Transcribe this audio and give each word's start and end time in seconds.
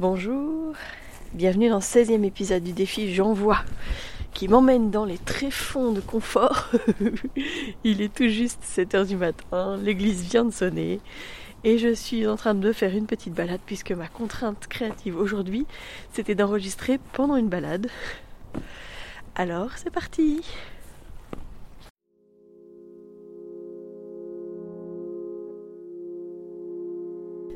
Bonjour, 0.00 0.74
bienvenue 1.34 1.68
dans 1.68 1.76
le 1.76 1.80
16e 1.80 2.24
épisode 2.24 2.64
du 2.64 2.72
défi 2.72 3.14
J'envoie 3.14 3.60
qui 4.32 4.48
m'emmène 4.48 4.90
dans 4.90 5.04
les 5.04 5.18
tréfonds 5.18 5.92
de 5.92 6.00
confort. 6.00 6.68
Il 7.84 8.02
est 8.02 8.12
tout 8.12 8.26
juste 8.26 8.60
7h 8.64 9.06
du 9.06 9.14
matin, 9.14 9.76
l'église 9.76 10.24
vient 10.24 10.44
de 10.44 10.50
sonner 10.50 10.98
et 11.62 11.78
je 11.78 11.94
suis 11.94 12.26
en 12.26 12.34
train 12.34 12.56
de 12.56 12.72
faire 12.72 12.92
une 12.92 13.06
petite 13.06 13.34
balade 13.34 13.60
puisque 13.64 13.92
ma 13.92 14.08
contrainte 14.08 14.66
créative 14.66 15.16
aujourd'hui 15.16 15.64
c'était 16.12 16.34
d'enregistrer 16.34 16.98
pendant 17.12 17.36
une 17.36 17.48
balade. 17.48 17.86
Alors 19.36 19.70
c'est 19.76 19.92
parti 19.92 20.42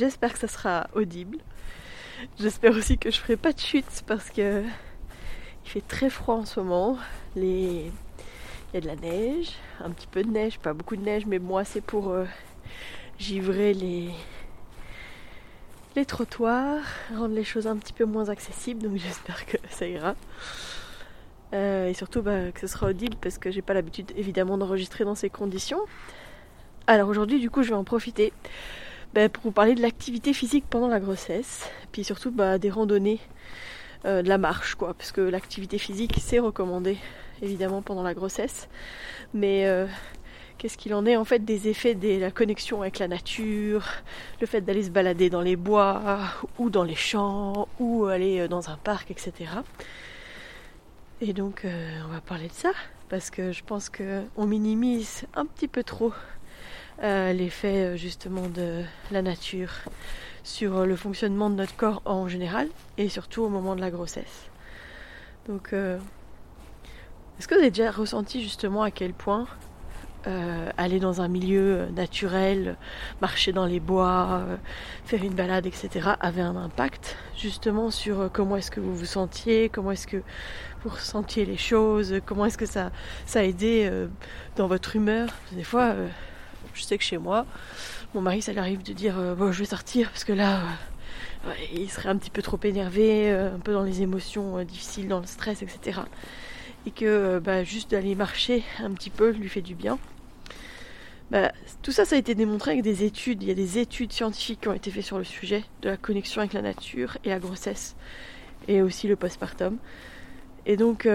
J'espère 0.00 0.32
que 0.32 0.38
ça 0.38 0.48
sera 0.48 0.88
audible. 0.94 1.36
J'espère 2.38 2.74
aussi 2.74 2.96
que 2.96 3.10
je 3.10 3.18
ferai 3.18 3.36
pas 3.36 3.52
de 3.52 3.58
chute 3.58 4.02
parce 4.06 4.30
que 4.30 4.62
il 4.62 5.70
fait 5.70 5.86
très 5.86 6.08
froid 6.08 6.36
en 6.36 6.46
ce 6.46 6.58
moment. 6.58 6.96
Il 7.36 7.92
y 8.72 8.76
a 8.78 8.80
de 8.80 8.86
la 8.86 8.96
neige, 8.96 9.50
un 9.78 9.90
petit 9.90 10.06
peu 10.06 10.22
de 10.22 10.30
neige, 10.30 10.58
pas 10.58 10.72
beaucoup 10.72 10.96
de 10.96 11.02
neige, 11.02 11.26
mais 11.26 11.38
moi 11.38 11.64
c'est 11.64 11.82
pour 11.82 12.12
euh, 12.12 12.24
givrer 13.18 13.74
les... 13.74 14.08
les 15.96 16.06
trottoirs, 16.06 16.80
rendre 17.14 17.34
les 17.34 17.44
choses 17.44 17.66
un 17.66 17.76
petit 17.76 17.92
peu 17.92 18.06
moins 18.06 18.30
accessibles, 18.30 18.80
donc 18.80 18.96
j'espère 18.96 19.44
que 19.44 19.58
ça 19.68 19.86
ira. 19.86 20.14
Euh, 21.52 21.88
et 21.88 21.92
surtout 21.92 22.22
bah, 22.22 22.52
que 22.52 22.60
ce 22.60 22.68
sera 22.68 22.86
audible 22.86 23.16
parce 23.20 23.36
que 23.36 23.50
j'ai 23.50 23.60
pas 23.60 23.74
l'habitude 23.74 24.12
évidemment 24.16 24.56
d'enregistrer 24.56 25.04
dans 25.04 25.14
ces 25.14 25.28
conditions. 25.28 25.80
Alors 26.86 27.10
aujourd'hui 27.10 27.38
du 27.38 27.50
coup 27.50 27.62
je 27.62 27.68
vais 27.68 27.74
en 27.74 27.84
profiter 27.84 28.32
bah, 29.14 29.28
pour 29.28 29.42
vous 29.42 29.50
parler 29.50 29.74
de 29.74 29.82
l'activité 29.82 30.32
physique 30.32 30.64
pendant 30.70 30.86
la 30.86 31.00
grossesse, 31.00 31.68
puis 31.90 32.04
surtout 32.04 32.30
bah, 32.30 32.58
des 32.58 32.70
randonnées, 32.70 33.18
euh, 34.04 34.22
de 34.22 34.28
la 34.28 34.38
marche, 34.38 34.76
quoi, 34.76 34.94
parce 34.94 35.10
que 35.10 35.20
l'activité 35.20 35.78
physique 35.78 36.16
c'est 36.20 36.38
recommandé 36.38 36.96
évidemment 37.42 37.82
pendant 37.82 38.02
la 38.02 38.14
grossesse, 38.14 38.68
mais 39.34 39.66
euh, 39.66 39.86
qu'est-ce 40.58 40.78
qu'il 40.78 40.94
en 40.94 41.04
est 41.06 41.16
en 41.16 41.24
fait 41.24 41.44
des 41.44 41.68
effets 41.68 41.94
de 41.94 42.20
la 42.20 42.30
connexion 42.30 42.82
avec 42.82 42.98
la 42.98 43.08
nature, 43.08 43.84
le 44.40 44.46
fait 44.46 44.60
d'aller 44.60 44.84
se 44.84 44.90
balader 44.90 45.28
dans 45.28 45.42
les 45.42 45.56
bois 45.56 46.00
ou 46.58 46.70
dans 46.70 46.84
les 46.84 46.94
champs 46.94 47.68
ou 47.78 48.06
aller 48.06 48.40
euh, 48.40 48.48
dans 48.48 48.70
un 48.70 48.76
parc, 48.76 49.10
etc. 49.10 49.50
Et 51.20 51.32
donc 51.32 51.66
on 51.66 52.12
va 52.12 52.20
parler 52.20 52.46
de 52.46 52.52
ça 52.52 52.70
parce 53.10 53.28
que 53.28 53.52
je 53.52 53.62
pense 53.62 53.90
qu'on 53.90 54.46
minimise 54.46 55.24
un 55.34 55.44
petit 55.44 55.68
peu 55.68 55.82
trop 55.82 56.12
euh, 57.02 57.32
l'effet 57.32 57.84
euh, 57.86 57.96
justement 57.96 58.46
de 58.48 58.82
la 59.10 59.22
nature 59.22 59.70
sur 60.44 60.76
euh, 60.76 60.84
le 60.84 60.96
fonctionnement 60.96 61.48
de 61.48 61.54
notre 61.54 61.74
corps 61.74 62.02
en 62.04 62.28
général 62.28 62.68
et 62.98 63.08
surtout 63.08 63.42
au 63.42 63.48
moment 63.48 63.74
de 63.74 63.80
la 63.80 63.90
grossesse. 63.90 64.50
Donc, 65.48 65.72
est-ce 65.72 67.48
que 67.48 67.54
vous 67.54 67.60
avez 67.60 67.70
déjà 67.70 67.90
ressenti 67.90 68.42
justement 68.42 68.82
à 68.82 68.90
quel 68.90 69.14
point 69.14 69.46
aller 70.76 71.00
dans 71.00 71.22
un 71.22 71.28
milieu 71.28 71.86
naturel, 71.96 72.76
marcher 73.22 73.52
dans 73.52 73.64
les 73.64 73.80
bois, 73.80 74.42
faire 75.06 75.24
une 75.24 75.32
balade, 75.32 75.64
etc., 75.66 76.10
avait 76.20 76.42
un 76.42 76.56
impact 76.56 77.16
justement 77.36 77.90
sur 77.90 78.30
comment 78.30 78.56
est-ce 78.56 78.70
que 78.70 78.80
vous 78.80 78.94
vous 78.94 79.06
sentiez, 79.06 79.70
comment 79.70 79.92
est-ce 79.92 80.06
que 80.06 80.22
vous 80.84 80.90
ressentiez 80.90 81.46
les 81.46 81.56
choses, 81.56 82.20
comment 82.26 82.44
est-ce 82.44 82.58
que 82.58 82.66
ça, 82.66 82.92
ça 83.24 83.40
a 83.40 83.42
aidé 83.42 83.90
dans 84.56 84.68
votre 84.68 84.94
humeur? 84.94 85.30
Des 85.52 85.64
fois, 85.64 85.94
je 86.74 86.82
sais 86.82 86.98
que 86.98 87.04
chez 87.04 87.18
moi, 87.18 87.46
mon 88.14 88.20
mari, 88.20 88.42
ça 88.42 88.52
lui 88.52 88.58
arrive 88.58 88.82
de 88.82 88.92
dire 88.92 89.18
euh, 89.18 89.34
bon, 89.34 89.52
je 89.52 89.60
vais 89.60 89.64
sortir 89.64 90.10
parce 90.10 90.24
que 90.24 90.32
là, 90.32 90.62
euh, 91.46 91.52
il 91.72 91.88
serait 91.90 92.08
un 92.08 92.16
petit 92.16 92.30
peu 92.30 92.42
trop 92.42 92.58
énervé, 92.64 93.30
euh, 93.30 93.54
un 93.54 93.58
peu 93.60 93.72
dans 93.72 93.82
les 93.82 94.02
émotions 94.02 94.62
difficiles, 94.64 95.08
dans 95.08 95.20
le 95.20 95.26
stress, 95.26 95.62
etc. 95.62 96.00
Et 96.86 96.90
que 96.90 97.38
bah, 97.38 97.62
juste 97.62 97.90
d'aller 97.90 98.14
marcher 98.14 98.64
un 98.80 98.90
petit 98.92 99.10
peu 99.10 99.30
lui 99.30 99.48
fait 99.48 99.62
du 99.62 99.74
bien. 99.74 99.98
Bah, 101.30 101.52
tout 101.82 101.92
ça, 101.92 102.04
ça 102.04 102.16
a 102.16 102.18
été 102.18 102.34
démontré 102.34 102.72
avec 102.72 102.82
des 102.82 103.04
études. 103.04 103.42
Il 103.42 103.48
y 103.48 103.52
a 103.52 103.54
des 103.54 103.78
études 103.78 104.12
scientifiques 104.12 104.62
qui 104.62 104.68
ont 104.68 104.74
été 104.74 104.90
faites 104.90 105.04
sur 105.04 105.18
le 105.18 105.24
sujet 105.24 105.62
de 105.82 105.90
la 105.90 105.96
connexion 105.96 106.40
avec 106.40 106.52
la 106.52 106.62
nature 106.62 107.18
et 107.24 107.28
la 107.28 107.38
grossesse, 107.38 107.94
et 108.66 108.82
aussi 108.82 109.06
le 109.06 109.14
postpartum. 109.14 109.78
Et 110.66 110.76
donc, 110.76 111.06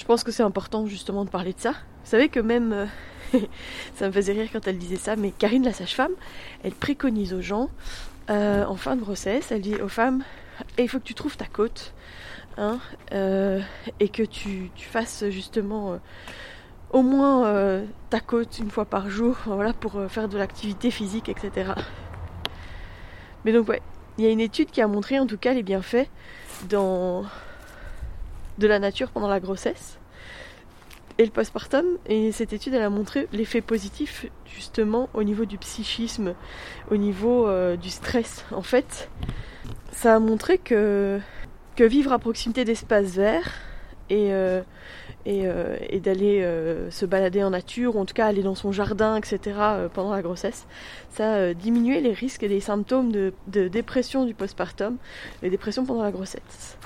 je 0.00 0.06
pense 0.06 0.24
que 0.24 0.32
c'est 0.32 0.42
important 0.42 0.86
justement 0.86 1.26
de 1.26 1.30
parler 1.30 1.52
de 1.52 1.60
ça, 1.60 1.72
vous 1.72 2.10
savez 2.10 2.30
que 2.30 2.40
même, 2.40 2.72
euh, 2.72 2.86
ça 3.96 4.06
me 4.06 4.12
faisait 4.12 4.32
rire 4.32 4.48
quand 4.50 4.66
elle 4.66 4.78
disait 4.78 4.96
ça, 4.96 5.14
mais 5.14 5.30
Karine, 5.30 5.62
la 5.62 5.74
sage-femme, 5.74 6.12
elle 6.64 6.72
préconise 6.72 7.34
aux 7.34 7.42
gens, 7.42 7.68
euh, 8.30 8.64
en 8.64 8.76
fin 8.76 8.96
de 8.96 9.02
grossesse, 9.02 9.52
elle 9.52 9.60
dit 9.60 9.74
aux 9.74 9.88
femmes, 9.88 10.24
il 10.78 10.88
faut 10.88 10.98
que 11.00 11.04
tu 11.04 11.12
trouves 11.12 11.36
ta 11.36 11.44
côte, 11.44 11.92
hein, 12.56 12.78
euh, 13.12 13.60
et 14.00 14.08
que 14.08 14.22
tu, 14.22 14.70
fasses 14.74 15.24
justement 15.28 16.00
au 16.92 17.02
moins 17.02 17.82
ta 18.08 18.20
côte 18.20 18.58
une 18.58 18.70
fois 18.70 18.86
par 18.86 19.10
jour, 19.10 19.36
voilà, 19.44 19.74
pour 19.74 20.00
faire 20.08 20.30
de 20.30 20.38
l'activité 20.38 20.90
physique, 20.90 21.28
etc. 21.28 21.72
Mais 23.44 23.52
donc 23.52 23.68
ouais, 23.68 23.82
il 24.16 24.24
y 24.24 24.26
a 24.26 24.30
une 24.30 24.40
étude 24.40 24.70
qui 24.70 24.80
a 24.80 24.88
montré 24.88 25.18
en 25.18 25.26
tout 25.26 25.38
cas 25.38 25.52
les 25.52 25.62
bienfaits 25.62 26.08
dans 26.70 27.26
de 28.60 28.68
la 28.68 28.78
nature 28.78 29.10
pendant 29.10 29.28
la 29.28 29.40
grossesse 29.40 29.98
et 31.18 31.24
le 31.24 31.30
postpartum. 31.30 31.84
Et 32.06 32.32
cette 32.32 32.52
étude, 32.52 32.74
elle 32.74 32.82
a 32.82 32.90
montré 32.90 33.28
l'effet 33.32 33.60
positif 33.60 34.26
justement 34.46 35.08
au 35.12 35.22
niveau 35.22 35.44
du 35.44 35.58
psychisme, 35.58 36.34
au 36.90 36.96
niveau 36.96 37.46
euh, 37.46 37.76
du 37.76 37.90
stress. 37.90 38.44
En 38.52 38.62
fait, 38.62 39.10
ça 39.92 40.14
a 40.14 40.18
montré 40.18 40.58
que, 40.58 41.18
que 41.76 41.84
vivre 41.84 42.12
à 42.12 42.18
proximité 42.18 42.64
d'espaces 42.64 43.12
verts 43.16 43.52
et, 44.08 44.32
euh, 44.32 44.62
euh, 45.26 45.76
et, 45.88 46.00
d'aller 46.00 46.42
se 46.90 47.04
balader 47.04 47.44
en 47.44 47.50
nature, 47.50 47.96
ou 47.96 48.00
en 48.00 48.06
tout 48.06 48.14
cas 48.14 48.26
aller 48.26 48.42
dans 48.42 48.54
son 48.54 48.72
jardin, 48.72 49.16
etc., 49.16 49.56
pendant 49.92 50.12
la 50.12 50.22
grossesse, 50.22 50.66
ça 51.10 51.34
a 51.34 51.54
diminué 51.54 52.00
les 52.00 52.12
risques 52.12 52.42
et 52.42 52.48
les 52.48 52.60
symptômes 52.60 53.12
de, 53.12 53.32
de 53.46 53.68
dépression 53.68 54.24
du 54.24 54.34
postpartum, 54.34 54.96
les 55.42 55.50
dépressions 55.50 55.84
pendant 55.84 56.02
la 56.02 56.10
grossesse. 56.10 56.78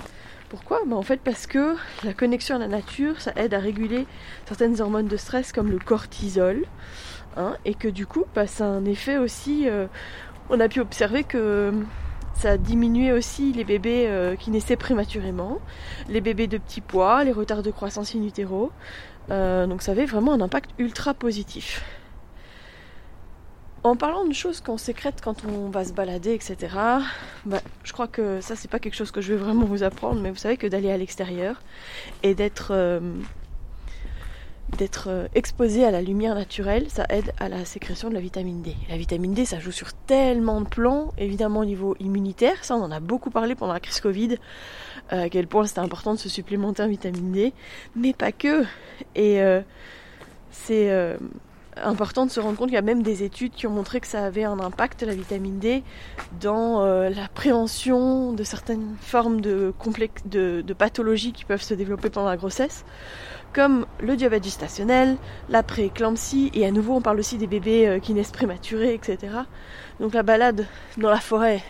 Pourquoi? 0.55 0.83
Bah, 0.87 0.95
En 0.95 1.03
fait 1.03 1.21
parce 1.21 1.49
que 1.49 1.75
la 2.05 2.13
connexion 2.13 2.55
à 2.55 2.59
la 2.61 2.69
nature, 2.69 3.21
ça 3.21 3.33
aide 3.35 3.55
à 3.55 3.59
réguler 3.59 4.07
certaines 4.47 4.81
hormones 4.81 5.09
de 5.09 5.17
stress 5.17 5.51
comme 5.51 5.69
le 5.69 5.81
cortisol. 5.81 6.65
Hein, 7.37 7.57
et 7.65 7.75
que 7.75 7.89
du 7.89 8.07
coup, 8.07 8.25
ça 8.47 8.65
a 8.65 8.69
un 8.69 8.85
effet 8.85 9.17
aussi... 9.17 9.69
Euh, 9.69 9.89
on 10.51 10.61
a 10.61 10.69
pu 10.69 10.79
observer 10.79 11.25
que 11.25 11.73
ça 12.35 12.53
a 12.53 12.57
diminué 12.57 13.11
aussi 13.11 13.53
les 13.53 13.65
bébés 13.65 14.07
euh, 14.07 14.37
qui 14.37 14.53
naissaient 14.53 14.77
prématurément, 14.77 15.59
les 16.09 16.21
bébés 16.21 16.47
de 16.47 16.59
petit 16.59 16.81
poids, 16.81 17.25
les 17.25 17.33
retards 17.33 17.65
de 17.65 17.73
croissance 17.73 18.15
in. 18.15 18.21
Euh, 19.31 19.67
donc 19.67 19.83
ça 19.83 19.91
avait 19.91 20.07
vraiment 20.07 20.35
un 20.35 20.41
impact 20.41 20.71
ultra 20.79 21.15
positif. 21.15 21.83
En 23.85 23.97
parlant 23.97 24.25
de 24.25 24.33
choses 24.33 24.63
qu'on 24.63 24.79
sécrète 24.79 25.21
quand 25.23 25.45
on 25.45 25.69
va 25.69 25.85
se 25.85 25.93
balader, 25.93 26.33
etc., 26.33 26.75
bah, 27.45 27.61
je 27.83 27.93
crois 27.93 28.09
que 28.09 28.41
ça, 28.41 28.57
c'est 28.57 28.71
pas 28.71 28.79
quelque 28.79 28.95
chose 28.95 29.11
que 29.11 29.21
je 29.21 29.35
vais 29.35 29.39
vraiment 29.39 29.67
vous 29.67 29.83
apprendre, 29.83 30.23
mais 30.23 30.31
vous 30.31 30.39
savez 30.39 30.57
que 30.57 30.67
d'aller 30.67 30.91
à 30.91 30.97
l'extérieur 30.97 31.61
et 32.23 32.35
d'être. 32.35 32.69
Euh, 32.71 33.01
euh, 35.07 35.29
exposé 35.35 35.85
à 35.85 35.91
la 35.91 36.01
lumière 36.01 36.35
naturelle, 36.35 36.87
ça 36.89 37.05
aide 37.11 37.33
à 37.39 37.51
la 37.51 37.67
sécrétion 37.67 38.09
de 38.09 38.15
la 38.15 38.21
vitamine 38.21 38.63
D. 38.63 38.75
La 38.89 38.97
vitamine 38.97 39.35
D, 39.35 39.45
ça 39.45 39.61
joue 39.61 39.71
sur 39.71 39.93
tellement 39.93 40.63
de 40.63 40.67
plans, 40.67 41.13
évidemment 41.19 41.61
au 41.61 41.65
niveau 41.65 41.95
immunitaire, 42.01 42.65
ça 42.65 42.75
on 42.75 42.81
en 42.83 42.91
a 42.91 43.01
beaucoup 43.01 43.31
parlé 43.31 43.55
pendant 43.55 43.75
la 43.75 43.81
crise 43.81 44.01
Covid, 44.01 44.39
euh, 45.13 45.25
à 45.25 45.29
quel 45.29 45.47
point 45.47 45.67
c'était 45.67 45.81
important 45.81 46.15
de 46.15 46.19
se 46.19 46.31
supplémenter 46.31 46.83
en 46.83 46.89
vitamine 46.89 47.33
D, 47.33 47.53
mais 47.95 48.15
pas 48.15 48.33
que. 48.33 48.65
Et 49.15 49.41
c'est 50.51 51.17
important 51.83 52.27
de 52.27 52.31
se 52.31 52.41
rendre 52.41 52.57
compte 52.57 52.69
qu'il 52.69 52.75
y 52.75 52.79
a 52.79 52.83
même 52.83 53.03
des 53.03 53.23
études 53.23 53.53
qui 53.53 53.67
ont 53.67 53.71
montré 53.71 54.01
que 54.01 54.07
ça 54.07 54.25
avait 54.25 54.45
un 54.45 54.59
impact, 54.61 55.03
la 55.03 55.15
vitamine 55.15 55.59
D, 55.59 55.83
dans 56.41 56.85
la 56.85 57.29
prévention 57.29 58.33
de 58.33 58.45
certaines 58.45 58.97
formes 59.01 59.41
de, 59.41 59.73
de, 60.27 60.61
de 60.61 60.73
pathologies 60.73 61.33
qui 61.33 61.45
peuvent 61.45 61.63
se 61.63 61.75
développer 61.75 62.11
pendant 62.11 62.29
la 62.29 62.37
grossesse 62.37 62.85
comme 63.55 63.87
le 64.01 64.17
diabète 64.17 64.45
gestationnel, 64.45 65.17
la 65.49 65.63
prééclampsie, 65.63 66.51
et 66.55 66.67
à 66.67 66.73
nouveau 66.73 66.95
on 66.95 67.01
parle 67.01 67.21
aussi 67.21 67.39
des 67.39 67.47
bébés 67.47 67.87
euh, 67.87 67.99
qui 68.01 68.13
naissent 68.13 68.33
prématurés, 68.33 68.93
etc. 68.93 69.33
Donc 70.01 70.13
la 70.13 70.25
balade 70.25 70.67
dans 70.99 71.09
la 71.09 71.21
forêt, 71.21 71.63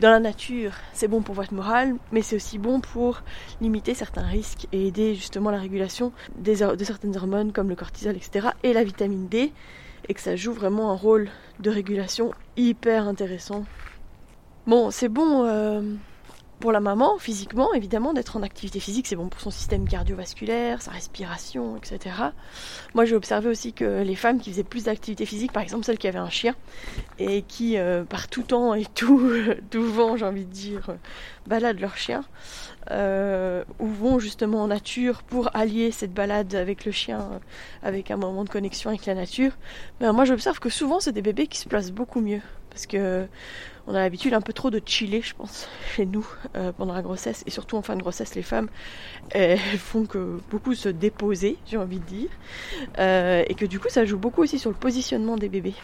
dans 0.00 0.10
la 0.10 0.18
nature, 0.18 0.72
c'est 0.94 1.08
bon 1.08 1.20
pour 1.20 1.34
votre 1.34 1.52
morale, 1.52 1.94
mais 2.10 2.22
c'est 2.22 2.34
aussi 2.34 2.58
bon 2.58 2.80
pour 2.80 3.22
limiter 3.60 3.94
certains 3.94 4.26
risques 4.26 4.66
et 4.72 4.86
aider 4.86 5.14
justement 5.14 5.50
la 5.50 5.58
régulation 5.58 6.12
de 6.36 6.54
certaines 6.54 7.16
hormones 7.16 7.52
comme 7.52 7.68
le 7.68 7.76
cortisol, 7.76 8.16
etc. 8.16 8.48
et 8.62 8.72
la 8.72 8.82
vitamine 8.82 9.28
D, 9.28 9.52
et 10.08 10.14
que 10.14 10.20
ça 10.20 10.36
joue 10.36 10.54
vraiment 10.54 10.90
un 10.90 10.96
rôle 10.96 11.28
de 11.60 11.70
régulation 11.70 12.32
hyper 12.56 13.06
intéressant. 13.06 13.64
Bon, 14.66 14.90
c'est 14.90 15.08
bon. 15.08 15.44
Euh, 15.44 15.82
pour 16.60 16.72
la 16.72 16.80
maman, 16.80 17.18
physiquement, 17.18 17.72
évidemment, 17.72 18.12
d'être 18.12 18.36
en 18.36 18.42
activité 18.42 18.80
physique, 18.80 19.06
c'est 19.06 19.16
bon 19.16 19.28
pour 19.28 19.40
son 19.40 19.50
système 19.50 19.88
cardiovasculaire, 19.88 20.82
sa 20.82 20.90
respiration, 20.90 21.76
etc. 21.76 22.14
Moi, 22.94 23.06
j'ai 23.06 23.16
observé 23.16 23.48
aussi 23.48 23.72
que 23.72 24.02
les 24.02 24.14
femmes 24.14 24.38
qui 24.38 24.50
faisaient 24.50 24.62
plus 24.62 24.84
d'activité 24.84 25.24
physique, 25.26 25.52
par 25.52 25.62
exemple 25.62 25.84
celles 25.84 25.98
qui 25.98 26.06
avaient 26.06 26.18
un 26.18 26.30
chien, 26.30 26.54
et 27.18 27.42
qui, 27.42 27.78
euh, 27.78 28.04
par 28.04 28.28
tout 28.28 28.42
temps 28.42 28.74
et 28.74 28.84
tout, 28.84 29.32
tout 29.70 29.84
vent, 29.84 30.16
j'ai 30.16 30.26
envie 30.26 30.44
de 30.44 30.52
dire, 30.52 30.94
baladent 31.46 31.80
leur 31.80 31.96
chien, 31.96 32.24
euh, 32.90 33.64
ou 33.78 33.86
vont 33.86 34.18
justement 34.18 34.62
en 34.62 34.68
nature 34.68 35.22
pour 35.22 35.54
allier 35.54 35.90
cette 35.90 36.12
balade 36.12 36.54
avec 36.54 36.84
le 36.84 36.92
chien, 36.92 37.20
euh, 37.20 37.38
avec 37.82 38.10
un 38.10 38.16
moment 38.16 38.44
de 38.44 38.50
connexion 38.50 38.90
avec 38.90 39.06
la 39.06 39.14
nature, 39.14 39.52
ben, 40.00 40.12
moi 40.12 40.24
j'observe 40.24 40.58
que 40.58 40.68
souvent 40.68 41.00
c'est 41.00 41.12
des 41.12 41.22
bébés 41.22 41.46
qui 41.46 41.58
se 41.58 41.68
placent 41.68 41.92
beaucoup 41.92 42.20
mieux. 42.20 42.42
Parce 42.70 42.86
que 42.86 43.26
on 43.86 43.94
a 43.94 43.98
l'habitude 43.98 44.34
un 44.34 44.40
peu 44.40 44.52
trop 44.52 44.70
de 44.70 44.80
chiller, 44.84 45.20
je 45.22 45.34
pense, 45.34 45.68
chez 45.96 46.06
nous 46.06 46.26
euh, 46.56 46.72
pendant 46.72 46.94
la 46.94 47.02
grossesse 47.02 47.42
et 47.46 47.50
surtout 47.50 47.76
en 47.76 47.82
fin 47.82 47.96
de 47.96 48.02
grossesse, 48.02 48.34
les 48.34 48.42
femmes 48.42 48.68
elles 49.30 49.58
font 49.58 50.06
que 50.06 50.38
beaucoup 50.50 50.74
se 50.74 50.88
déposer, 50.88 51.56
j'ai 51.66 51.76
envie 51.76 51.98
de 51.98 52.04
dire, 52.04 52.30
euh, 52.98 53.44
et 53.46 53.54
que 53.54 53.64
du 53.64 53.78
coup 53.78 53.88
ça 53.88 54.04
joue 54.04 54.18
beaucoup 54.18 54.42
aussi 54.42 54.58
sur 54.58 54.70
le 54.70 54.76
positionnement 54.76 55.36
des 55.36 55.48
bébés. 55.48 55.74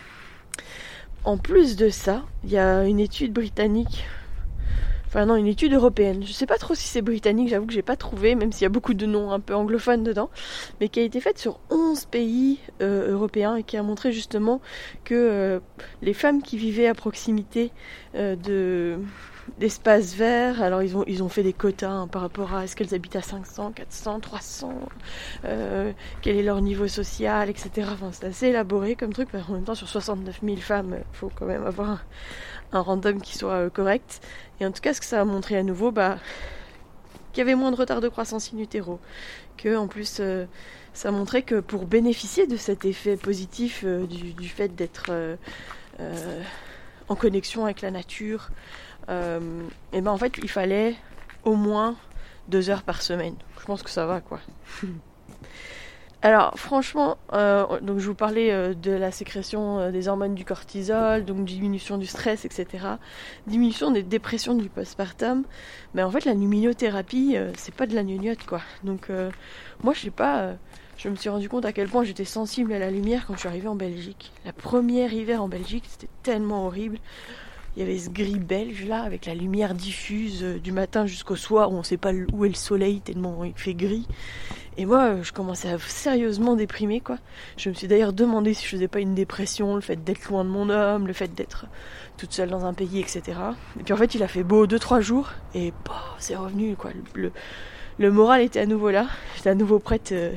En 1.25 1.39
plus 1.39 1.77
de 1.77 1.89
ça, 1.89 2.25
il 2.45 2.51
y 2.51 2.59
a 2.59 2.85
une 2.85 3.01
étude 3.01 3.33
britannique 3.33 4.05
Non, 5.25 5.37
une 5.37 5.47
étude 5.47 5.73
européenne. 5.73 6.23
Je 6.27 6.33
sais 6.33 6.45
pas 6.45 6.59
trop 6.59 6.75
si 6.75 6.87
c'est 6.89 7.01
britannique, 7.01 7.49
j'avoue 7.49 7.67
que 7.67 7.73
j'ai 7.73 7.83
pas 7.83 7.97
trouvé, 7.97 8.35
même 8.35 8.53
s'il 8.53 8.65
y 8.65 8.67
a 8.67 8.71
beaucoup 8.71 8.93
de 8.93 9.07
noms 9.07 9.31
un 9.33 9.41
peu 9.41 9.55
anglophones 9.55 10.05
dedans, 10.05 10.29
mais 10.79 10.91
qui 10.91 11.01
a 11.01 11.03
été 11.05 11.21
faite 11.21 11.39
sur 11.39 11.59
11 11.71 12.05
pays 12.05 12.59
euh, 12.83 13.13
européens 13.13 13.57
et 13.57 13.63
qui 13.63 13.79
a 13.79 13.83
montré 13.83 14.13
justement 14.13 14.61
que 15.05 15.15
euh, 15.15 15.61
les 16.03 16.13
femmes 16.13 16.43
qui 16.43 16.59
vivaient 16.59 16.87
à 16.87 16.95
proximité 16.95 17.73
euh, 18.15 18.37
de 18.37 18.99
d'espaces 19.59 20.15
verts. 20.15 20.63
Alors 20.63 20.83
ils 20.83 20.97
ont, 20.97 21.05
ils 21.07 21.23
ont 21.23 21.29
fait 21.29 21.43
des 21.43 21.53
quotas 21.53 21.91
hein, 21.91 22.09
par 22.09 22.23
rapport 22.23 22.55
à 22.55 22.65
est-ce 22.65 22.77
qu'elles 22.77 22.95
habitent 22.95 23.17
à 23.17 23.23
500, 23.23 23.73
400, 23.73 24.21
300, 24.21 24.73
quel 26.23 26.37
est 26.37 26.43
leur 26.43 26.61
niveau 26.61 26.89
social, 26.89 27.49
etc. 27.49 27.89
C'est 28.13 28.27
assez 28.27 28.47
élaboré 28.49 28.97
comme 28.97 29.13
truc, 29.13 29.29
mais 29.33 29.41
en 29.49 29.53
même 29.53 29.65
temps 29.65 29.75
sur 29.75 29.89
69 29.89 30.41
000 30.43 30.57
femmes, 30.57 30.97
il 30.99 31.17
faut 31.17 31.31
quand 31.35 31.47
même 31.47 31.65
avoir 31.65 32.05
un 32.73 32.81
random 32.81 33.21
qui 33.21 33.37
soit 33.37 33.53
euh, 33.53 33.71
correct. 33.71 34.21
Et 34.61 34.67
en 34.67 34.73
tout 34.73 34.81
cas, 34.81 34.95
ce 34.95 35.01
que 35.01 35.07
ça 35.07 35.21
a 35.21 35.25
montré 35.25 35.57
à 35.57 35.63
nouveau, 35.63 35.91
bah, 35.91 36.19
qu'il 37.33 37.41
y 37.41 37.43
avait 37.43 37.55
moins 37.55 37.71
de 37.71 37.77
retard 37.77 38.01
de 38.01 38.09
croissance 38.09 38.53
in 38.55 38.59
utero. 38.59 38.99
Que, 39.57 39.77
en 39.77 39.89
plus, 39.89 40.19
euh, 40.21 40.47
ça 40.93 41.11
montrait 41.11 41.43
que 41.43 41.61
pour 41.61 41.87
bénéficier 41.87 42.47
de 42.47 42.57
cet 42.57 42.85
effet 42.85 43.17
positif 43.17 43.83
euh, 43.85 44.07
du, 44.07 44.49
fait 44.49 44.75
d'être 44.75 45.11
en 47.09 47.17
connexion 47.17 47.65
avec 47.65 47.81
la 47.81 47.91
nature, 47.91 48.51
et 49.09 50.01
ben 50.01 50.11
en 50.11 50.17
fait, 50.17 50.33
il 50.39 50.49
fallait 50.49 50.95
au 51.45 51.55
moins 51.55 51.97
deux 52.49 52.71
heures 52.71 52.83
par 52.83 53.03
semaine. 53.03 53.35
Je 53.61 53.65
pense 53.65 53.83
que 53.83 53.91
ça 53.91 54.07
va, 54.07 54.21
quoi. 54.21 54.41
Alors 56.23 56.59
franchement, 56.59 57.19
euh, 57.35 57.79
donc 57.81 57.99
je 57.99 58.07
vous 58.07 58.15
parlais 58.15 58.51
euh, 58.51 58.75
de 58.75 58.91
la 58.91 59.13
sécrétion 59.13 59.79
euh, 59.79 59.91
des 59.93 60.09
hormones 60.09 60.35
du 60.35 60.45
cortisol, 60.45 61.25
donc 61.25 61.45
diminution 61.45 61.99
du 61.99 62.07
stress, 62.07 62.45
etc. 62.45 62.67
Diminution 63.47 63.91
des 63.91 64.03
dépressions 64.03 64.55
du 64.55 64.69
postpartum. 64.69 65.45
Mais 65.95 66.03
en 66.03 66.11
fait, 66.11 66.25
la 66.25 66.33
luminothérapie, 66.33 67.37
c'est 67.57 67.75
pas 67.75 67.87
de 67.87 67.95
la 67.95 68.03
gnognotte, 68.03 68.45
quoi. 68.45 68.61
Donc 68.83 69.09
moi, 69.85 69.95
je 69.95 70.01
sais 70.01 70.11
pas. 70.11 70.55
je 70.97 71.09
me 71.09 71.15
suis 71.15 71.29
rendu 71.29 71.49
compte 71.49 71.65
à 71.65 71.73
quel 71.73 71.89
point 71.89 72.03
j'étais 72.03 72.25
sensible 72.25 72.73
à 72.73 72.79
la 72.79 72.91
lumière 72.91 73.25
quand 73.27 73.35
je 73.35 73.41
suis 73.41 73.49
arrivée 73.49 73.69
en 73.69 73.77
Belgique. 73.77 74.33
La 74.45 74.53
première 74.53 75.13
hiver 75.13 75.43
en 75.43 75.49
Belgique, 75.49 75.85
c'était 75.87 76.11
tellement 76.23 76.67
horrible. 76.67 76.99
Il 77.77 77.81
y 77.81 77.83
avait 77.83 77.99
ce 77.99 78.09
gris 78.09 78.39
belge 78.39 78.87
là, 78.87 79.03
avec 79.03 79.27
la 79.27 79.35
lumière 79.35 79.75
diffuse 79.75 80.43
du 80.43 80.73
matin 80.73 81.05
jusqu'au 81.05 81.37
soir, 81.37 81.71
où 81.71 81.77
on 81.77 81.83
sait 81.83 81.99
pas 81.99 82.13
où 82.33 82.47
est 82.47 82.49
le 82.49 82.55
soleil 82.55 83.03
tellement 83.03 83.45
il 83.45 83.53
fait 83.55 83.75
gris. 83.75 84.07
Et 84.79 84.85
moi, 84.85 85.23
je 85.23 85.33
commençais 85.33 85.71
à 85.71 85.79
sérieusement 85.79 86.55
déprimer, 86.55 87.01
quoi. 87.01 87.19
Je 87.57 87.71
me 87.71 87.75
suis 87.75 87.87
d'ailleurs 87.87 88.13
demandé 88.13 88.53
si 88.55 88.65
je 88.65 88.71
faisais 88.71 88.89
pas 88.89 89.01
une 89.01 89.15
dépression, 89.15 89.75
le 89.75 89.81
fait 89.81 90.03
d'être 90.05 90.29
loin 90.29 90.45
de 90.45 90.51
mon 90.51 90.69
homme, 90.69 91.07
le 91.07 91.15
fait 91.15 91.35
d'être 91.35 91.67
toute 92.19 92.33
seule 92.33 92.51
dans 92.51 92.65
un 92.65 92.75
pays, 92.75 93.01
etc. 93.01 93.23
Et 93.79 93.83
puis 93.83 93.95
en 93.95 93.97
fait, 93.97 94.15
il 94.15 94.23
a 94.23 94.29
fait 94.29 94.43
beau 94.43 94.67
2-3 94.67 95.01
jours, 95.01 95.31
et 95.55 95.73
c'est 96.19 96.37
revenu, 96.37 96.77
quoi. 96.77 96.91
Le, 97.15 97.33
le, 97.99 98.11
moral 98.11 98.43
était 98.43 98.61
à 98.61 98.67
nouveau 98.67 98.91
là. 98.91 99.07
J'étais 99.37 99.51
à 99.51 99.55
nouveau 99.55 99.79
prête 99.79 100.13
euh, 100.13 100.33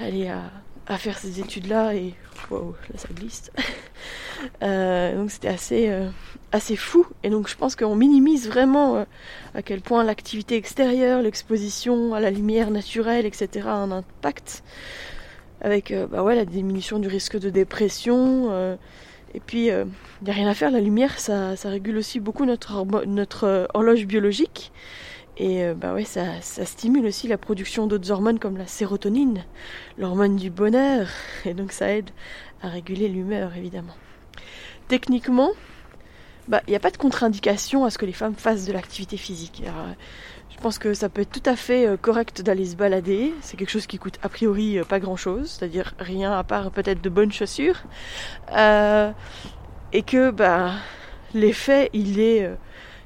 à 0.00 0.04
aller 0.04 0.28
à, 0.28 0.50
à 0.90 0.98
faire 0.98 1.16
ces 1.18 1.38
études-là, 1.38 1.94
et 1.94 2.14
wow, 2.50 2.74
là 2.92 2.98
ça 2.98 3.08
glisse. 3.14 3.50
Euh, 4.62 5.16
donc 5.16 5.30
c'était 5.30 5.48
assez, 5.48 5.90
euh, 5.90 6.08
assez 6.50 6.74
fou. 6.74 7.06
Et 7.22 7.28
donc 7.28 7.46
je 7.46 7.56
pense 7.56 7.76
qu'on 7.76 7.94
minimise 7.94 8.48
vraiment 8.48 8.96
euh, 8.96 9.04
à 9.54 9.60
quel 9.60 9.82
point 9.82 10.02
l'activité 10.02 10.56
extérieure, 10.56 11.20
l'exposition 11.20 12.14
à 12.14 12.20
la 12.20 12.30
lumière 12.30 12.70
naturelle, 12.70 13.26
etc. 13.26 13.66
a 13.66 13.74
un 13.74 13.90
impact. 13.90 14.62
Avec 15.60 15.92
bah 16.10 16.22
ouais, 16.22 16.36
la 16.36 16.46
diminution 16.46 16.98
du 16.98 17.08
risque 17.08 17.38
de 17.38 17.50
dépression. 17.50 18.50
et 19.34 19.40
puis 19.40 19.66
il 19.66 19.86
n'y 20.22 20.30
a 20.30 20.32
rien 20.32 20.48
à 20.48 20.54
faire, 20.54 20.70
la 20.70 20.80
lumière 20.80 21.18
ça, 21.18 21.54
ça 21.54 21.68
régule 21.68 21.98
aussi 21.98 22.18
beaucoup 22.18 22.46
notre, 22.46 22.86
notre 23.04 23.68
horloge 23.74 24.06
biologique. 24.06 24.72
Et 25.42 25.72
bah 25.74 25.94
ouais, 25.94 26.04
ça, 26.04 26.40
ça, 26.42 26.66
stimule 26.66 27.06
aussi 27.06 27.26
la 27.26 27.38
production 27.38 27.86
d'autres 27.86 28.10
hormones 28.10 28.38
comme 28.38 28.58
la 28.58 28.66
sérotonine, 28.66 29.42
l'hormone 29.96 30.36
du 30.36 30.50
bonheur. 30.50 31.08
Et 31.46 31.54
donc 31.54 31.72
ça 31.72 31.90
aide 31.90 32.10
à 32.62 32.68
réguler 32.68 33.08
l'humeur 33.08 33.56
évidemment. 33.56 33.94
Techniquement, 34.88 35.52
bah, 36.50 36.62
il 36.66 36.70
n'y 36.70 36.76
a 36.76 36.80
pas 36.80 36.90
de 36.90 36.96
contre-indication 36.96 37.84
à 37.84 37.90
ce 37.90 37.98
que 37.98 38.06
les 38.06 38.12
femmes 38.12 38.34
fassent 38.34 38.66
de 38.66 38.72
l'activité 38.72 39.16
physique. 39.16 39.62
Euh, 39.64 39.92
je 40.50 40.60
pense 40.60 40.80
que 40.80 40.94
ça 40.94 41.08
peut 41.08 41.22
être 41.22 41.30
tout 41.30 41.48
à 41.48 41.54
fait 41.54 41.86
euh, 41.86 41.96
correct 41.96 42.42
d'aller 42.42 42.66
se 42.66 42.74
balader. 42.74 43.32
C'est 43.40 43.56
quelque 43.56 43.70
chose 43.70 43.86
qui 43.86 43.98
coûte 43.98 44.18
a 44.22 44.28
priori 44.28 44.76
euh, 44.76 44.84
pas 44.84 44.98
grand-chose, 44.98 45.48
c'est-à-dire 45.48 45.94
rien 46.00 46.32
à 46.32 46.42
part 46.42 46.72
peut-être 46.72 47.00
de 47.00 47.08
bonnes 47.08 47.30
chaussures. 47.30 47.84
et 49.92 50.02
que 50.02 50.30
bah, 50.32 50.72
l'effet, 51.34 51.88
il 51.92 52.18
est 52.18 52.50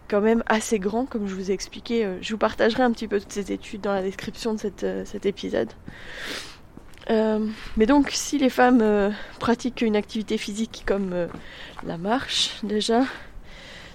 quand 0.09 0.21
même 0.21 0.43
assez 0.47 0.79
grand, 0.79 1.07
comme 1.07 1.27
je 1.27 1.35
vous 1.35 1.51
ai 1.51 1.55
expliqué. 1.55 2.09
Je 2.21 2.33
vous 2.33 2.39
partagerai 2.39 2.83
un 2.83 2.93
petit 2.93 3.09
peu 3.09 3.21
toutes 3.21 3.33
ces 3.33 3.53
études 3.53 3.81
dans 3.81 3.93
la 3.93 4.03
description 4.03 4.55
de 4.55 4.59
cet 5.05 5.27
épisode. 5.27 5.71
Euh, 7.11 7.47
mais 7.77 7.87
donc, 7.87 8.11
si 8.13 8.39
les 8.39 8.49
femmes 8.49 8.81
euh, 8.83 9.11
pratiquent 9.39 9.83
une 9.83 9.97
activité 9.97 10.39
physique 10.39 10.85
comme 10.87 11.13
euh, 11.13 11.27
la 11.85 11.99
marche, 11.99 12.53
déjà, 12.63 13.03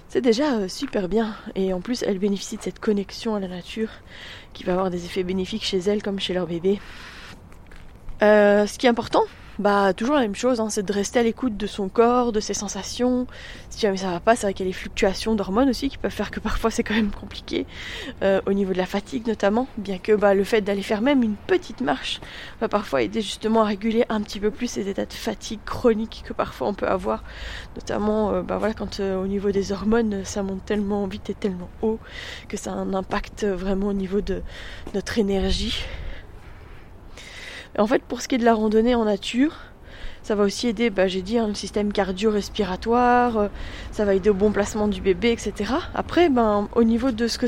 c'est 0.09 0.21
déjà 0.21 0.69
super 0.69 1.09
bien. 1.09 1.35
Et 1.55 1.73
en 1.73 1.81
plus, 1.81 2.03
elles 2.03 2.19
bénéficient 2.19 2.57
de 2.57 2.61
cette 2.61 2.79
connexion 2.79 3.35
à 3.35 3.39
la 3.39 3.47
nature 3.47 3.89
qui 4.53 4.63
va 4.63 4.73
avoir 4.73 4.89
des 4.89 5.05
effets 5.05 5.23
bénéfiques 5.23 5.63
chez 5.63 5.79
elles 5.79 6.03
comme 6.03 6.19
chez 6.19 6.33
leur 6.33 6.47
bébé. 6.47 6.79
ce 8.21 8.77
qui 8.77 8.85
est 8.85 8.89
important, 8.89 9.23
bah 9.59 9.93
toujours 9.93 10.15
la 10.15 10.21
même 10.21 10.35
chose, 10.35 10.61
hein, 10.61 10.69
c'est 10.69 10.83
de 10.83 10.93
rester 10.93 11.19
à 11.19 11.23
l'écoute 11.23 11.57
de 11.57 11.67
son 11.67 11.89
corps, 11.89 12.31
de 12.31 12.39
ses 12.39 12.53
sensations. 12.53 13.27
Si 13.69 13.81
jamais 13.81 13.97
ça 13.97 14.09
va 14.09 14.21
pas, 14.21 14.37
c'est 14.37 14.47
vrai 14.47 14.53
qu'il 14.53 14.65
y 14.65 14.69
a 14.69 14.71
les 14.71 14.73
fluctuations 14.73 15.35
d'hormones 15.35 15.69
aussi 15.69 15.89
qui 15.89 15.97
peuvent 15.97 16.11
faire 16.11 16.31
que 16.31 16.39
parfois 16.49 16.71
c'est 16.71 16.83
quand 16.83 16.93
même 16.93 17.11
compliqué, 17.11 17.65
euh, 18.23 18.39
au 18.45 18.53
niveau 18.53 18.71
de 18.71 18.77
la 18.77 18.85
fatigue 18.85 19.27
notamment, 19.27 19.67
bien 19.77 19.97
que 19.97 20.13
bah, 20.13 20.33
le 20.33 20.45
fait 20.45 20.61
d'aller 20.61 20.81
faire 20.81 21.01
même 21.01 21.23
une 21.23 21.35
petite 21.35 21.81
marche 21.81 22.21
va 22.61 22.69
parfois 22.69 23.01
aider 23.01 23.21
justement 23.21 23.63
à 23.63 23.65
réguler 23.65 24.05
un 24.07 24.21
petit 24.21 24.39
peu 24.39 24.49
plus 24.49 24.67
ces 24.67 24.87
états 24.87 25.05
de 25.05 25.13
fatigue 25.13 25.59
chronique 25.65 26.23
que 26.25 26.31
parfois 26.31 26.69
on 26.69 26.73
peut 26.73 26.87
avoir, 26.87 27.25
notamment 27.75 28.31
euh, 28.31 28.41
bah, 28.41 28.57
voilà, 28.59 28.73
quand 28.73 29.01
euh, 29.01 29.21
au 29.21 29.27
niveau 29.27 29.51
des 29.51 29.73
hormones 29.73 30.23
ça 30.23 30.41
monte 30.41 30.63
tellement 30.65 31.05
vite 31.05 31.29
et 31.29 31.33
tellement 31.33 31.69
haut 31.81 31.99
que 32.47 32.55
ça 32.55 32.71
a 32.71 32.75
un 32.75 32.93
impact 32.93 33.43
vraiment 33.43 33.87
au 33.87 33.93
niveau 33.93 34.21
de 34.21 34.41
notre 34.93 35.19
énergie. 35.19 35.83
En 37.77 37.87
fait, 37.87 38.01
pour 38.03 38.21
ce 38.21 38.27
qui 38.27 38.35
est 38.35 38.39
de 38.39 38.45
la 38.45 38.53
randonnée 38.53 38.95
en 38.95 39.05
nature, 39.05 39.55
ça 40.23 40.35
va 40.35 40.43
aussi 40.43 40.67
aider, 40.67 40.89
bah, 40.89 41.07
j'ai 41.07 41.21
dit, 41.21 41.37
hein, 41.37 41.47
le 41.47 41.53
système 41.53 41.93
cardio-respiratoire, 41.93 43.37
euh, 43.37 43.47
ça 43.91 44.05
va 44.05 44.13
aider 44.13 44.29
au 44.29 44.33
bon 44.33 44.51
placement 44.51 44.87
du 44.87 45.01
bébé, 45.01 45.31
etc. 45.31 45.73
Après, 45.93 46.29
ben, 46.29 46.67
au 46.75 46.83
niveau 46.83 47.11
de 47.11 47.27
ce 47.27 47.37
que 47.37 47.47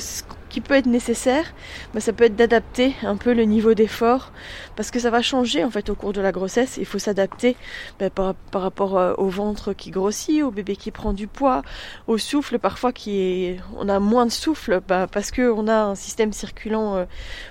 qui 0.51 0.61
peut 0.61 0.75
être 0.75 0.85
nécessaire, 0.85 1.53
bah, 1.93 2.01
ça 2.01 2.13
peut 2.13 2.25
être 2.25 2.35
d'adapter 2.35 2.93
un 3.03 3.15
peu 3.15 3.33
le 3.33 3.43
niveau 3.43 3.73
d'effort, 3.73 4.31
parce 4.75 4.91
que 4.91 4.99
ça 4.99 5.09
va 5.09 5.21
changer 5.21 5.63
en 5.63 5.71
fait 5.71 5.89
au 5.89 5.95
cours 5.95 6.13
de 6.13 6.21
la 6.21 6.31
grossesse. 6.31 6.77
Il 6.77 6.85
faut 6.85 6.99
s'adapter 6.99 7.55
bah, 7.99 8.09
par, 8.09 8.35
rapport 8.61 8.97
euh, 8.97 9.13
au 9.17 9.29
ventre 9.29 9.73
qui 9.73 9.89
grossit, 9.89 10.43
au 10.43 10.51
bébé 10.51 10.75
qui 10.75 10.91
prend 10.91 11.13
du 11.13 11.27
poids, 11.27 11.63
au 12.07 12.17
souffle 12.17 12.59
parfois 12.59 12.91
qui 12.91 13.19
est, 13.19 13.59
on 13.77 13.87
a 13.87 13.99
moins 13.99 14.25
de 14.25 14.31
souffle 14.31 14.81
bah, 14.87 15.07
parce 15.11 15.31
que 15.31 15.49
on 15.49 15.67
a 15.67 15.83
un 15.83 15.95
système 15.95 16.33
circulant 16.33 16.95
euh, 16.97 17.05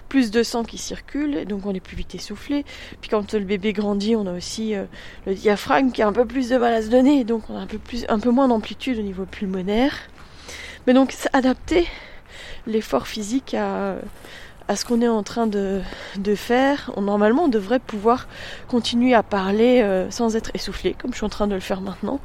plus 0.09 0.30
de 0.30 0.42
sang 0.42 0.62
qui 0.62 0.76
circule, 0.76 1.47
donc 1.47 1.64
on 1.64 1.75
est 1.75 1.80
plus 1.80 1.97
vite 1.97 2.14
essoufflé. 2.14 2.64
Puis 3.00 3.09
quand 3.11 3.33
le 3.33 3.45
bébé 3.45 3.73
grandit, 3.73 4.14
on 4.14 4.26
a 4.26 4.33
aussi 4.33 4.75
euh, 4.75 4.85
le 5.26 5.35
diaphragme 5.35 5.90
qui 5.90 6.02
a 6.02 6.07
un 6.07 6.12
peu 6.12 6.26
plus 6.26 6.50
de 6.50 6.59
mal 6.59 6.75
à 6.75 6.83
se 6.83 6.88
donner, 6.88 7.25
donc 7.25 7.49
on 7.49 7.57
a 7.57 7.61
un 7.61 7.66
peu 7.66 7.78
plus, 7.78 8.04
un 8.11 8.19
peu 8.19 8.30
moins 8.30 8.49
d'amplitude 8.49 8.99
au 8.99 9.02
niveau 9.02 9.25
pulmonaire. 9.25 9.95
Mais 10.87 10.92
donc 10.92 11.12
s'adapter 11.12 11.87
l'effort 12.66 13.06
physique 13.06 13.54
à, 13.54 13.96
à 14.70 14.76
ce 14.76 14.84
qu'on 14.84 15.02
est 15.02 15.08
en 15.08 15.25
train 15.25 15.49
de, 15.49 15.80
de, 16.16 16.37
faire. 16.37 16.92
Normalement, 16.96 17.46
on 17.46 17.49
devrait 17.49 17.80
pouvoir 17.80 18.28
continuer 18.68 19.14
à 19.14 19.25
parler 19.25 19.82
euh, 19.82 20.08
sans 20.12 20.37
être 20.37 20.52
essoufflé, 20.54 20.94
comme 20.94 21.10
je 21.10 21.16
suis 21.16 21.26
en 21.26 21.28
train 21.28 21.49
de 21.49 21.54
le 21.54 21.60
faire 21.60 21.80
maintenant. 21.80 22.20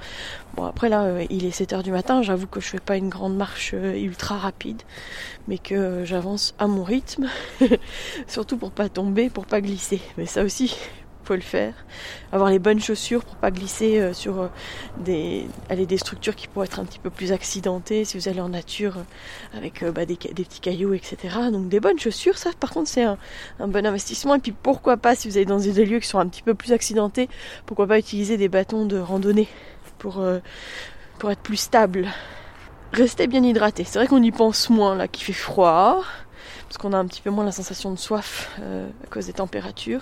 Bon, 0.56 0.66
après 0.66 0.88
là, 0.88 1.06
euh, 1.06 1.26
il 1.32 1.44
est 1.46 1.60
7h 1.60 1.82
du 1.82 1.92
matin, 1.92 2.22
j'avoue 2.22 2.46
que 2.46 2.60
je 2.60 2.68
fais 2.68 2.80
pas 2.80 2.98
une 2.98 3.10
grande 3.10 3.36
marche 3.36 3.72
euh, 3.74 3.98
ultra 3.98 4.38
rapide, 4.38 4.84
mais 5.48 5.58
que 5.58 6.04
j'avance 6.06 6.54
à 6.60 6.68
mon 6.68 6.84
rythme, 6.84 7.30
surtout 8.28 8.58
pour 8.58 8.70
pas 8.70 8.90
tomber, 8.90 9.32
pour 9.32 9.48
pas 9.48 9.60
glisser. 9.60 10.00
Mais 10.20 10.28
ça 10.28 10.44
aussi, 10.44 10.78
faut 11.26 11.36
le 11.36 11.42
faire. 11.42 11.74
Avoir 12.32 12.50
les 12.50 12.60
bonnes 12.60 12.80
chaussures 12.80 13.24
pour 13.24 13.36
pas 13.36 13.52
glisser 13.52 14.00
euh, 14.00 14.14
sur 14.14 14.42
euh, 14.42 14.48
des 15.00 15.98
structures 15.98 16.36
qui 16.36 16.48
pourraient 16.48 16.68
être 16.68 16.80
un 16.80 16.86
petit 16.86 17.00
peu 17.00 17.10
plus 17.10 17.32
accidentées 17.32 18.06
si 18.06 18.18
vous 18.18 18.30
allez 18.30 18.42
en 18.42 18.50
nature 18.50 18.98
euh, 18.98 19.58
avec 19.58 19.84
bah, 19.84 20.06
des, 20.06 20.16
petits 20.16 20.60
cailloux, 20.60 20.94
etc. 20.94 21.18
Donc 21.52 21.68
des 21.68 21.80
bonnes 21.80 22.00
chaussures, 22.00 22.38
ça 22.38 22.52
par 22.60 22.72
contre 22.72 22.90
c'est 22.90 23.04
un, 23.04 23.18
bon 23.60 23.86
investissement. 23.86 24.36
Et 24.36 24.40
puis 24.40 24.52
pourquoi 24.54 24.98
pas 24.98 25.16
si 25.16 25.28
vous 25.28 25.38
allez 25.38 25.46
dans 25.46 25.60
des 25.60 25.86
lieux 25.86 26.00
qui 26.00 26.08
sont 26.08 26.20
un 26.20 26.28
petit 26.28 26.44
peu 26.44 26.54
plus 26.54 26.72
accidentés, 26.72 27.28
pourquoi 27.66 27.88
pas 27.88 27.98
utiliser 27.98 28.38
des 28.38 28.50
bâtons 28.50 28.86
de 28.86 28.98
randonnée 28.98 29.48
pour, 29.98 30.24
pour 31.18 31.32
être 31.32 31.42
plus 31.42 31.58
stable. 31.58 32.08
Restez 32.94 33.28
bien 33.28 33.44
hydraté. 33.44 33.84
C'est 33.84 34.00
vrai 34.00 34.08
qu'on 34.08 34.22
y 34.22 34.32
pense 34.32 34.70
moins 34.70 34.96
là, 34.96 35.08
qu'il 35.08 35.26
fait 35.26 35.34
froid 35.34 36.04
parce 36.68 36.78
qu'on 36.78 36.94
a 36.94 36.98
un 36.98 37.06
petit 37.06 37.22
peu 37.22 37.30
moins 37.30 37.46
la 37.46 37.52
sensation 37.52 37.92
de 37.92 37.98
soif 37.98 38.52
euh, 38.62 38.90
à 39.04 39.08
cause 39.08 39.28
des 39.28 39.34
températures. 39.34 40.02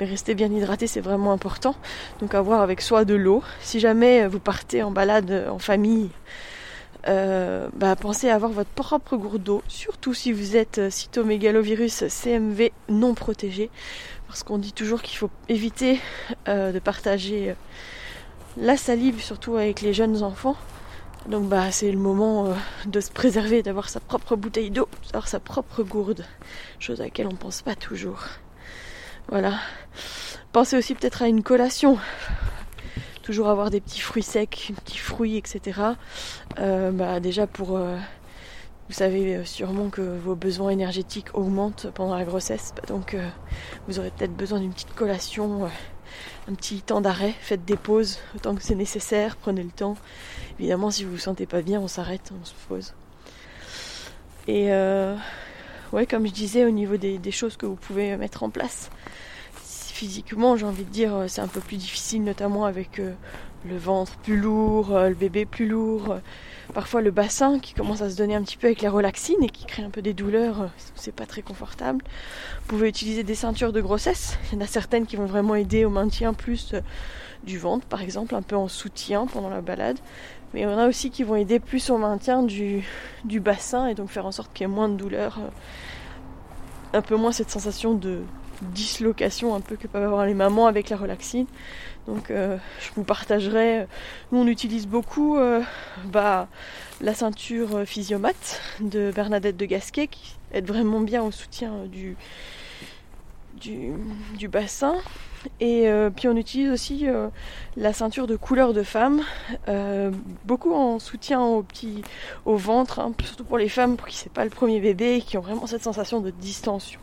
Mais 0.00 0.06
rester 0.06 0.34
bien 0.34 0.50
hydraté, 0.50 0.86
c'est 0.86 1.00
vraiment 1.00 1.32
important. 1.32 1.76
Donc 2.20 2.34
avoir 2.34 2.62
avec 2.62 2.80
soi 2.80 3.04
de 3.04 3.14
l'eau. 3.14 3.42
Si 3.60 3.80
jamais 3.80 4.26
vous 4.26 4.40
partez 4.40 4.82
en 4.82 4.90
balade 4.90 5.46
en 5.50 5.58
famille, 5.58 6.10
euh, 7.06 7.68
bah, 7.74 7.94
pensez 7.96 8.28
à 8.28 8.34
avoir 8.34 8.50
votre 8.50 8.70
propre 8.70 9.16
gourde 9.16 9.42
d'eau, 9.42 9.62
surtout 9.68 10.14
si 10.14 10.32
vous 10.32 10.56
êtes 10.56 10.78
euh, 10.78 10.90
cytomégalovirus 10.90 12.08
CMV 12.08 12.72
non 12.88 13.14
protégé, 13.14 13.70
parce 14.26 14.42
qu'on 14.42 14.58
dit 14.58 14.72
toujours 14.72 15.02
qu'il 15.02 15.16
faut 15.16 15.30
éviter 15.48 16.00
de 16.46 16.78
partager 16.80 17.54
la 18.58 18.76
salive, 18.76 19.22
surtout 19.22 19.56
avec 19.56 19.80
les 19.80 19.94
jeunes 19.94 20.22
enfants, 20.22 20.56
donc 21.28 21.46
bah 21.46 21.70
c'est 21.70 21.92
le 21.92 21.98
moment 21.98 22.46
euh, 22.46 22.54
de 22.86 23.00
se 23.00 23.10
préserver, 23.10 23.62
d'avoir 23.62 23.90
sa 23.90 24.00
propre 24.00 24.34
bouteille 24.34 24.70
d'eau, 24.70 24.88
d'avoir 25.04 25.28
sa 25.28 25.40
propre 25.40 25.82
gourde, 25.82 26.24
chose 26.78 27.00
à 27.00 27.04
laquelle 27.04 27.26
on 27.26 27.32
ne 27.32 27.36
pense 27.36 27.62
pas 27.62 27.74
toujours. 27.74 28.24
Voilà. 29.28 29.58
Pensez 30.52 30.76
aussi 30.76 30.94
peut-être 30.94 31.22
à 31.22 31.28
une 31.28 31.42
collation. 31.42 31.98
Toujours 33.22 33.48
avoir 33.48 33.68
des 33.68 33.82
petits 33.82 34.00
fruits 34.00 34.22
secs, 34.22 34.72
petits 34.74 34.96
fruits, 34.96 35.36
etc. 35.36 35.80
Euh, 36.58 36.90
bah, 36.92 37.20
déjà 37.20 37.46
pour 37.46 37.76
euh, 37.76 37.98
vous 38.88 38.94
savez 38.94 39.44
sûrement 39.44 39.90
que 39.90 40.00
vos 40.00 40.34
besoins 40.34 40.70
énergétiques 40.70 41.34
augmentent 41.34 41.88
pendant 41.94 42.16
la 42.16 42.24
grossesse, 42.24 42.72
bah, 42.74 42.82
donc 42.88 43.14
vous 43.86 43.98
aurez 43.98 44.10
peut-être 44.10 44.34
besoin 44.34 44.60
d'une 44.60 44.72
petite 44.72 44.94
collation 44.94 45.68
un 46.48 46.54
petit 46.54 46.80
temps 46.80 47.00
d'arrêt, 47.00 47.34
faites 47.40 47.64
des 47.64 47.76
pauses 47.76 48.18
autant 48.34 48.54
que 48.54 48.62
c'est 48.62 48.74
nécessaire, 48.74 49.36
prenez 49.36 49.62
le 49.62 49.70
temps. 49.70 49.96
Évidemment, 50.58 50.90
si 50.90 51.04
vous 51.04 51.12
vous 51.12 51.18
sentez 51.18 51.46
pas 51.46 51.60
bien, 51.60 51.80
on 51.80 51.88
s'arrête, 51.88 52.32
on 52.40 52.44
se 52.44 52.54
pose. 52.68 52.94
Et 54.46 54.72
euh, 54.72 55.14
ouais, 55.92 56.06
comme 56.06 56.26
je 56.26 56.32
disais, 56.32 56.64
au 56.64 56.70
niveau 56.70 56.96
des, 56.96 57.30
choses 57.30 57.56
que 57.56 57.66
vous 57.66 57.76
pouvez 57.76 58.16
mettre 58.16 58.42
en 58.42 58.50
place, 58.50 58.90
physiquement, 59.62 60.56
j'ai 60.56 60.64
envie 60.64 60.84
de 60.84 60.90
dire, 60.90 61.24
c'est 61.28 61.42
un 61.42 61.48
peu 61.48 61.60
plus 61.60 61.76
difficile, 61.76 62.24
notamment 62.24 62.64
avec 62.64 62.98
euh, 62.98 63.12
le 63.66 63.76
ventre 63.76 64.16
plus 64.18 64.36
lourd, 64.36 64.94
euh, 64.94 65.08
le 65.08 65.14
bébé 65.14 65.44
plus 65.44 65.66
lourd, 65.66 66.12
euh, 66.12 66.18
parfois 66.74 67.00
le 67.00 67.10
bassin 67.10 67.58
qui 67.58 67.74
commence 67.74 68.02
à 68.02 68.10
se 68.10 68.16
donner 68.16 68.34
un 68.34 68.42
petit 68.42 68.56
peu 68.56 68.66
avec 68.66 68.82
la 68.82 68.90
relaxine 68.90 69.42
et 69.42 69.48
qui 69.48 69.66
crée 69.66 69.82
un 69.82 69.90
peu 69.90 70.02
des 70.02 70.14
douleurs, 70.14 70.62
euh, 70.62 70.66
c'est 70.94 71.14
pas 71.14 71.26
très 71.26 71.42
confortable. 71.42 72.04
Vous 72.62 72.68
pouvez 72.68 72.88
utiliser 72.88 73.24
des 73.24 73.34
ceintures 73.34 73.72
de 73.72 73.80
grossesse, 73.80 74.38
il 74.50 74.58
y 74.58 74.58
en 74.58 74.64
a 74.64 74.66
certaines 74.66 75.06
qui 75.06 75.16
vont 75.16 75.26
vraiment 75.26 75.54
aider 75.54 75.84
au 75.84 75.90
maintien 75.90 76.34
plus 76.34 76.74
du 77.44 77.58
ventre 77.58 77.86
par 77.86 78.02
exemple, 78.02 78.34
un 78.34 78.42
peu 78.42 78.56
en 78.56 78.68
soutien 78.68 79.26
pendant 79.26 79.50
la 79.50 79.60
balade, 79.60 79.98
mais 80.52 80.60
il 80.60 80.62
y 80.64 80.66
en 80.66 80.78
a 80.78 80.88
aussi 80.88 81.10
qui 81.10 81.24
vont 81.24 81.36
aider 81.36 81.58
plus 81.58 81.90
au 81.90 81.98
maintien 81.98 82.42
du, 82.42 82.84
du 83.24 83.40
bassin 83.40 83.86
et 83.88 83.94
donc 83.94 84.08
faire 84.08 84.26
en 84.26 84.32
sorte 84.32 84.52
qu'il 84.52 84.66
y 84.66 84.70
ait 84.70 84.72
moins 84.72 84.88
de 84.88 84.96
douleur, 84.96 85.38
un 86.92 87.02
peu 87.02 87.16
moins 87.16 87.32
cette 87.32 87.50
sensation 87.50 87.94
de 87.94 88.22
dislocation 88.62 89.54
un 89.54 89.60
peu 89.60 89.76
que 89.76 89.86
peuvent 89.86 90.04
avoir 90.04 90.26
les 90.26 90.34
mamans 90.34 90.66
avec 90.66 90.90
la 90.90 90.96
relaxine. 90.96 91.46
Donc 92.08 92.30
euh, 92.30 92.56
je 92.80 92.88
vous 92.94 93.04
partagerai. 93.04 93.86
Nous 94.32 94.38
on 94.38 94.46
utilise 94.46 94.86
beaucoup 94.86 95.36
euh, 95.36 95.60
bah, 96.06 96.48
la 97.00 97.14
ceinture 97.14 97.82
Physiomat 97.84 98.32
de 98.80 99.12
Bernadette 99.14 99.56
de 99.56 99.66
Gasquet 99.66 100.06
qui 100.08 100.36
aide 100.52 100.66
vraiment 100.66 101.00
bien 101.00 101.22
au 101.22 101.30
soutien 101.30 101.84
du, 101.86 102.16
du, 103.60 104.48
bassin. 104.48 104.96
Et 105.60 105.88
euh, 105.88 106.08
puis 106.08 106.28
on 106.28 106.36
utilise 106.36 106.70
aussi 106.70 107.06
la 107.76 107.92
ceinture 107.92 108.26
de 108.26 108.36
couleur 108.36 108.72
de 108.72 108.82
femme, 108.82 109.22
beaucoup 110.46 110.72
en 110.72 110.98
soutien 110.98 111.42
au 111.42 111.62
petit, 111.62 112.02
au 112.46 112.56
ventre, 112.56 113.00
hein, 113.00 113.12
surtout 113.22 113.44
pour 113.44 113.58
les 113.58 113.68
femmes 113.68 113.98
pour 113.98 114.08
qui 114.08 114.16
c'est 114.16 114.32
pas 114.32 114.44
le 114.44 114.50
premier 114.50 114.80
bébé 114.80 115.22
qui 115.24 115.36
ont 115.36 115.42
vraiment 115.42 115.66
cette 115.66 115.82
sensation 115.82 116.20
de 116.20 116.30
distension 116.30 117.00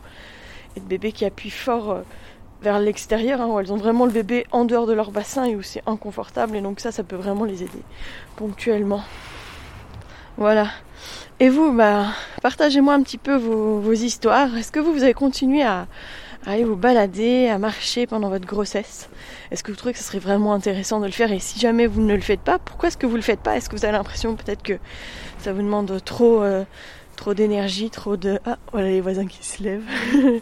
et 0.75 0.79
de 0.79 0.86
bébé 0.86 1.12
qui 1.12 1.25
appuie 1.25 1.50
fort 1.50 2.03
vers 2.62 2.79
l'extérieur, 2.79 3.41
hein, 3.41 3.48
où 3.48 3.60
elles 3.60 3.72
ont 3.72 3.77
vraiment 3.77 4.05
le 4.05 4.12
bébé 4.12 4.46
en 4.51 4.65
dehors 4.65 4.88
de 4.88 4.94
leur 4.94 5.12
bassin 5.12 5.46
et 5.46 5.55
où 5.55 5.62
c'est 5.62 5.84
inconfortable. 5.86 6.55
Et 6.55 6.62
donc 6.62 6.79
ça, 6.79 6.91
ça 6.91 7.03
peut 7.03 7.15
vraiment 7.15 7.46
les 7.46 7.63
aider 7.63 7.82
ponctuellement. 8.36 9.03
Voilà. 10.38 10.67
Et 11.39 11.50
vous, 11.50 11.72
bah, 11.72 12.08
partagez-moi 12.41 12.94
un 12.94 13.03
petit 13.03 13.17
peu 13.17 13.36
vos, 13.36 13.94
histoires. 13.94 14.55
Est-ce 14.58 14.72
que 14.72 14.79
vous, 14.79 14.94
vous 14.94 15.03
avez 15.03 15.13
continué 15.13 15.63
à, 15.63 15.88
aller 16.46 16.63
vous 16.63 16.75
balader, 16.75 17.50
à 17.50 17.58
marcher 17.58 18.08
pendant 18.08 18.29
votre 18.29 18.46
grossesse? 18.46 19.10
Est-ce 19.51 19.63
que 19.63 19.72
vous 19.72 19.77
trouvez 19.77 19.94
que 19.94 20.00
ce 20.00 20.05
serait 20.05 20.20
vraiment 20.20 20.53
intéressant 20.53 21.00
de 21.00 21.05
le 21.05 21.12
faire? 21.12 21.32
Et 21.32 21.39
si 21.39 21.60
jamais 21.60 21.88
vous 21.88 22.01
ne 22.01 22.15
le 22.15 22.22
faites 22.22 22.41
pas, 22.41 22.58
pourquoi 22.58 22.88
est-ce 22.88 22.98
que 22.98 23.05
vous 23.05 23.15
le 23.15 23.22
faites 23.22 23.41
pas? 23.41 23.58
Est-ce 23.58 23.70
que 23.70 23.75
vous 23.75 23.86
avez 23.86 23.94
l'impression 23.94 24.36
peut-être 24.36 24.63
que 24.63 24.79
ça 25.39 25.53
vous 25.53 25.62
demande 25.62 26.01
trop, 26.03 26.41
euh, 26.41 26.63
trop 27.15 27.34
d'énergie, 27.34 27.89
trop 27.89 28.17
de... 28.17 28.39
Ah, 28.45 28.57
voilà 28.72 28.89
les 28.89 29.01
voisins 29.01 29.27
qui 29.27 29.43
se 29.45 29.63
lèvent. 29.63 29.84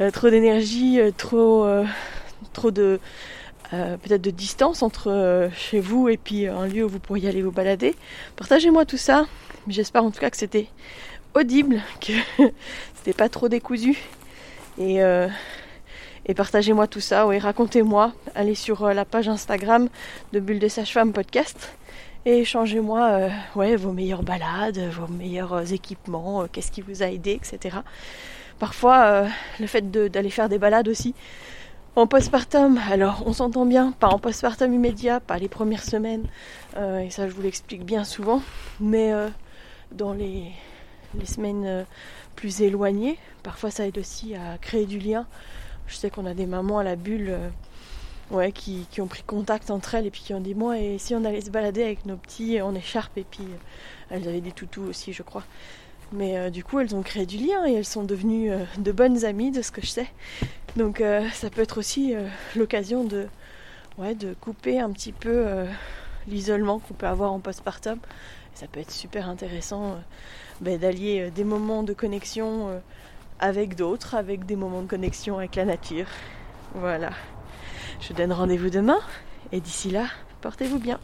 Euh, 0.00 0.10
trop 0.10 0.30
d'énergie, 0.30 1.00
euh, 1.00 1.10
trop, 1.14 1.64
euh, 1.64 1.84
trop 2.52 2.70
de 2.70 3.00
peut-être 3.70 4.22
de 4.22 4.30
distance 4.30 4.82
entre 4.82 5.48
chez 5.54 5.78
vous 5.78 6.08
et 6.08 6.16
puis 6.16 6.48
un 6.48 6.66
lieu 6.66 6.84
où 6.84 6.88
vous 6.88 6.98
pourriez 6.98 7.28
aller 7.28 7.42
vous 7.42 7.52
balader. 7.52 7.94
Partagez-moi 8.34 8.84
tout 8.84 8.96
ça. 8.96 9.26
J'espère 9.68 10.02
en 10.02 10.10
tout 10.10 10.18
cas 10.18 10.28
que 10.30 10.36
c'était 10.36 10.66
audible, 11.34 11.80
que 12.00 12.12
c'était 12.96 13.12
pas 13.12 13.28
trop 13.28 13.48
décousu. 13.48 13.96
Et, 14.76 14.96
et 16.26 16.34
partagez-moi 16.34 16.88
tout 16.88 16.98
ça, 16.98 17.28
oui, 17.28 17.38
racontez-moi. 17.38 18.12
Allez 18.34 18.56
sur 18.56 18.88
la 18.88 19.04
page 19.04 19.28
Instagram 19.28 19.88
de 20.32 20.40
Bulle 20.40 20.58
de 20.58 20.66
Sage-Femme 20.66 21.12
Podcast 21.12 21.72
et 22.26 22.40
échangez-moi 22.40 23.28
ouais, 23.54 23.76
vos 23.76 23.92
meilleures 23.92 24.22
balades, 24.22 24.78
vos 24.90 25.06
meilleurs 25.06 25.72
équipements, 25.72 26.46
qu'est-ce 26.52 26.70
qui 26.70 26.80
vous 26.82 27.02
a 27.02 27.06
aidé, 27.06 27.32
etc. 27.32 27.78
Parfois, 28.60 29.04
euh, 29.06 29.28
le 29.58 29.66
fait 29.66 29.90
d'aller 29.90 30.28
faire 30.28 30.50
des 30.50 30.58
balades 30.58 30.86
aussi 30.86 31.14
en 31.96 32.06
postpartum, 32.06 32.78
alors 32.90 33.22
on 33.24 33.32
s'entend 33.32 33.64
bien, 33.64 33.92
pas 33.92 34.08
en 34.08 34.18
postpartum 34.18 34.72
immédiat, 34.74 35.18
pas 35.18 35.38
les 35.38 35.48
premières 35.48 35.82
semaines, 35.82 36.26
euh, 36.76 37.00
et 37.00 37.08
ça 37.08 37.26
je 37.26 37.32
vous 37.32 37.40
l'explique 37.40 37.84
bien 37.86 38.04
souvent, 38.04 38.42
mais 38.78 39.12
euh, 39.14 39.28
dans 39.92 40.12
les, 40.12 40.52
semaines 41.24 41.86
plus 42.36 42.60
éloignées, 42.60 43.18
parfois 43.42 43.70
ça 43.70 43.86
aide 43.86 43.96
aussi 43.96 44.34
à 44.34 44.58
créer 44.58 44.84
du 44.84 44.98
lien. 44.98 45.26
Je 45.86 45.96
sais 45.96 46.10
qu'on 46.10 46.26
a 46.26 46.34
des 46.34 46.46
mamans 46.46 46.78
à 46.78 46.84
la 46.84 46.96
bulle 46.96 47.34
ouais, 48.30 48.52
qui, 48.52 48.86
qui, 48.90 49.00
ont 49.00 49.06
pris 49.06 49.22
contact 49.22 49.70
entre 49.70 49.94
elles 49.94 50.06
et 50.06 50.10
puis 50.10 50.22
qui 50.22 50.34
ont 50.34 50.40
dit 50.40 50.54
moi 50.54 50.78
et 50.78 50.98
si 50.98 51.14
on 51.14 51.24
allait 51.24 51.40
se 51.40 51.50
balader 51.50 51.82
avec 51.82 52.06
nos 52.06 52.16
petits 52.16 52.60
en 52.60 52.74
écharpe 52.74 53.16
et 53.18 53.24
puis 53.28 53.44
euh, 53.44 53.56
elles 54.10 54.28
avaient 54.28 54.40
des 54.40 54.52
toutous 54.52 54.82
aussi 54.82 55.12
je 55.12 55.22
crois. 55.22 55.44
Mais 56.12 56.38
euh, 56.38 56.50
du 56.50 56.64
coup 56.64 56.80
elles 56.80 56.94
ont 56.94 57.02
créé 57.02 57.26
du 57.26 57.38
lien 57.38 57.66
et 57.66 57.74
elles 57.74 57.84
sont 57.84 58.04
devenues 58.04 58.50
euh, 58.50 58.64
de 58.78 58.92
bonnes 58.92 59.24
amies 59.24 59.50
de 59.50 59.62
ce 59.62 59.70
que 59.70 59.80
je 59.80 59.88
sais. 59.88 60.06
Donc 60.76 61.02
ça 61.32 61.50
peut 61.50 61.62
être 61.62 61.78
aussi 61.78 62.14
l'occasion 62.54 63.02
de, 63.02 63.26
ouais, 63.98 64.14
de 64.14 64.34
couper 64.34 64.78
un 64.78 64.92
petit 64.92 65.10
peu 65.10 65.66
l'isolement 66.28 66.78
qu'on 66.78 66.94
peut 66.94 67.08
avoir 67.08 67.32
en 67.32 67.40
postpartum. 67.40 67.98
Ça 68.54 68.68
peut 68.68 68.78
être 68.78 68.92
super 68.92 69.28
intéressant 69.28 69.98
ben, 70.60 70.78
d'allier 70.78 71.32
des 71.32 71.42
moments 71.42 71.82
de 71.82 71.92
connexion 71.92 72.80
avec 73.40 73.74
d'autres, 73.74 74.14
avec 74.14 74.46
des 74.46 74.54
moments 74.54 74.82
de 74.82 74.86
connexion 74.86 75.38
avec 75.38 75.56
la 75.56 75.64
nature. 75.64 76.06
Voilà. 76.76 77.10
Je 78.00 78.12
donne 78.12 78.32
rendez-vous 78.32 78.70
demain 78.70 78.98
et 79.52 79.60
d'ici 79.60 79.90
là, 79.90 80.06
portez-vous 80.40 80.78
bien. 80.78 80.98